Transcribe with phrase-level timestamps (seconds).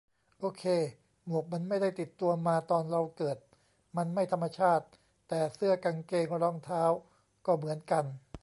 [0.39, 0.63] โอเค
[1.25, 3.37] หมวกมันไม่ได้ติดตัวมาตอนเราเกิด
[3.97, 4.85] มัน 'ไม่ธรรมชาติ'.
[5.27, 6.83] แต่เสื้อกางเกงรองเท้า
[7.45, 8.05] ก็เหมือนกัน.